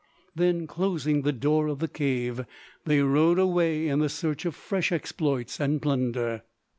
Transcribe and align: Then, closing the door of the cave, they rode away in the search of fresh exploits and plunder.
Then, 0.33 0.65
closing 0.65 1.21
the 1.21 1.31
door 1.31 1.67
of 1.67 1.77
the 1.77 1.87
cave, 1.87 2.43
they 2.85 3.03
rode 3.03 3.37
away 3.37 3.87
in 3.87 3.99
the 3.99 4.09
search 4.09 4.45
of 4.45 4.55
fresh 4.55 4.91
exploits 4.91 5.59
and 5.59 5.79
plunder. 5.79 6.41